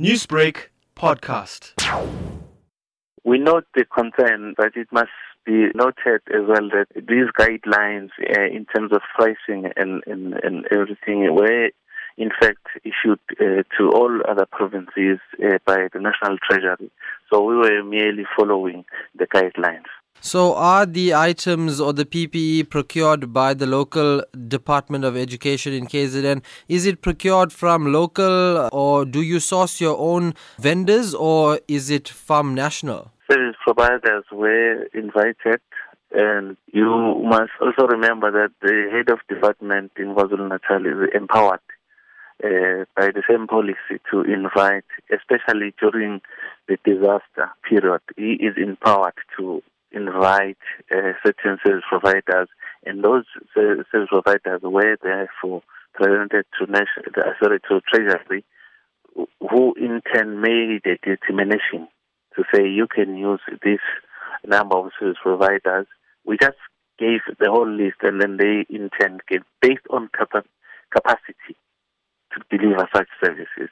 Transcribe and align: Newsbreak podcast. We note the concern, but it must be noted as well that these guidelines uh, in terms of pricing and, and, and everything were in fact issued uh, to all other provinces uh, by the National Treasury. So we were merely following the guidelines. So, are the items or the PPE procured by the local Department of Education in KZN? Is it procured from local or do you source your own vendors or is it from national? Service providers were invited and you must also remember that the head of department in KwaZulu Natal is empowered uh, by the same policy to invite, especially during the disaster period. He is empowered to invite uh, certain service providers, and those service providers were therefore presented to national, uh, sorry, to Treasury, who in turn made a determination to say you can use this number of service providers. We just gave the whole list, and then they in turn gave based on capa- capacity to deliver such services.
Newsbreak 0.00 0.70
podcast. 0.96 1.74
We 3.22 3.38
note 3.38 3.64
the 3.76 3.84
concern, 3.84 4.54
but 4.56 4.74
it 4.74 4.88
must 4.90 5.14
be 5.46 5.68
noted 5.72 6.20
as 6.34 6.48
well 6.48 6.68
that 6.70 6.86
these 6.96 7.30
guidelines 7.38 8.08
uh, 8.18 8.42
in 8.42 8.66
terms 8.74 8.90
of 8.90 9.02
pricing 9.14 9.70
and, 9.76 10.02
and, 10.08 10.34
and 10.42 10.66
everything 10.72 11.32
were 11.32 11.70
in 12.16 12.30
fact 12.40 12.66
issued 12.82 13.20
uh, 13.40 13.62
to 13.78 13.90
all 13.92 14.20
other 14.28 14.46
provinces 14.50 15.20
uh, 15.40 15.58
by 15.64 15.86
the 15.92 16.00
National 16.00 16.38
Treasury. 16.38 16.90
So 17.32 17.44
we 17.44 17.54
were 17.54 17.84
merely 17.84 18.24
following 18.36 18.84
the 19.16 19.28
guidelines. 19.28 19.86
So, 20.34 20.54
are 20.54 20.86
the 20.86 21.14
items 21.14 21.78
or 21.80 21.92
the 21.92 22.06
PPE 22.06 22.70
procured 22.70 23.32
by 23.32 23.52
the 23.52 23.66
local 23.66 24.22
Department 24.48 25.04
of 25.04 25.18
Education 25.18 25.74
in 25.74 25.86
KZN? 25.86 26.42
Is 26.66 26.86
it 26.86 27.02
procured 27.02 27.52
from 27.52 27.92
local 27.92 28.70
or 28.72 29.04
do 29.04 29.20
you 29.20 29.38
source 29.38 29.82
your 29.82 29.98
own 29.98 30.32
vendors 30.58 31.14
or 31.14 31.60
is 31.68 31.90
it 31.90 32.08
from 32.08 32.54
national? 32.54 33.12
Service 33.30 33.54
providers 33.62 34.24
were 34.32 34.84
invited 34.94 35.60
and 36.10 36.56
you 36.72 37.20
must 37.22 37.52
also 37.60 37.86
remember 37.86 38.32
that 38.32 38.52
the 38.62 38.88
head 38.90 39.10
of 39.10 39.18
department 39.28 39.92
in 39.98 40.14
KwaZulu 40.14 40.48
Natal 40.48 40.86
is 40.86 41.10
empowered 41.14 41.60
uh, 42.42 42.86
by 42.96 43.10
the 43.12 43.22
same 43.28 43.46
policy 43.46 44.00
to 44.10 44.22
invite, 44.22 44.84
especially 45.12 45.74
during 45.78 46.22
the 46.66 46.78
disaster 46.84 47.50
period. 47.68 48.00
He 48.16 48.32
is 48.40 48.56
empowered 48.56 49.14
to 49.36 49.62
invite 49.94 50.58
uh, 50.94 51.12
certain 51.24 51.58
service 51.64 51.84
providers, 51.88 52.48
and 52.84 53.02
those 53.04 53.24
service 53.54 53.86
providers 54.08 54.60
were 54.62 54.96
therefore 55.02 55.62
presented 55.94 56.44
to 56.58 56.66
national, 56.66 57.12
uh, 57.16 57.32
sorry, 57.40 57.60
to 57.68 57.80
Treasury, 57.88 58.44
who 59.14 59.74
in 59.74 60.02
turn 60.12 60.40
made 60.40 60.82
a 60.86 60.96
determination 61.02 61.88
to 62.36 62.44
say 62.52 62.68
you 62.68 62.86
can 62.86 63.16
use 63.16 63.40
this 63.62 63.80
number 64.44 64.76
of 64.76 64.90
service 64.98 65.18
providers. 65.22 65.86
We 66.26 66.36
just 66.40 66.58
gave 66.98 67.20
the 67.38 67.50
whole 67.50 67.70
list, 67.70 67.96
and 68.02 68.20
then 68.20 68.36
they 68.36 68.66
in 68.74 68.90
turn 69.00 69.20
gave 69.28 69.42
based 69.60 69.86
on 69.90 70.08
capa- 70.16 70.44
capacity 70.90 71.56
to 72.32 72.58
deliver 72.58 72.88
such 72.94 73.08
services. 73.22 73.70